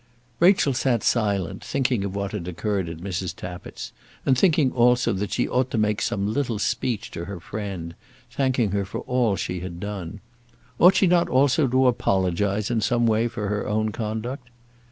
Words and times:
Rachel 0.39 0.73
sat 0.73 1.03
silent, 1.03 1.63
thinking 1.63 2.03
of 2.03 2.15
what 2.15 2.31
had 2.31 2.47
occurred 2.47 2.89
at 2.89 2.97
Mrs. 2.97 3.35
Tappitt's; 3.35 3.93
and 4.25 4.35
thinking 4.35 4.71
also 4.71 5.13
that 5.13 5.31
she 5.31 5.47
ought 5.47 5.69
to 5.69 5.77
make 5.77 6.01
some 6.01 6.33
little 6.33 6.57
speech 6.57 7.11
to 7.11 7.25
her 7.25 7.39
friend, 7.39 7.93
thanking 8.31 8.71
her 8.71 8.83
for 8.83 9.01
all 9.01 9.33
that 9.33 9.41
she 9.41 9.59
had 9.59 9.79
done. 9.79 10.19
Ought 10.79 10.95
she 10.95 11.05
not 11.05 11.29
also 11.29 11.67
to 11.67 11.85
apologise 11.85 12.71
in 12.71 12.81
some 12.81 13.05
way 13.05 13.27
for 13.27 13.47
her 13.49 13.67
own 13.67 13.91
conduct? 13.91 14.49